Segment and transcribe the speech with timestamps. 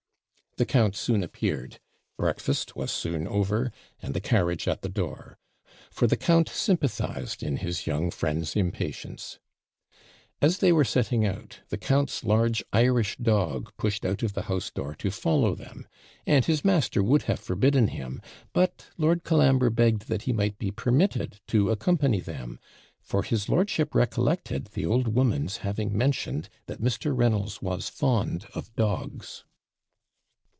[0.57, 1.79] The count soon appeared
[2.17, 5.37] breakfast was soon over, and the carriage at the door;
[5.89, 9.39] for the count sympathised in his young friend's impatience.
[10.41, 14.69] As they were setting out, the count's large Irish dog pushed out of the house
[14.71, 15.87] door to follow them
[16.27, 18.21] and his master would have forbidden him,
[18.51, 22.59] but Lord Colambre begged that he might be permitted to accompany them;
[23.01, 27.15] for his lordship recollected the old woman's having mentioned that Mr.
[27.17, 29.45] Reynolds was fond of dogs.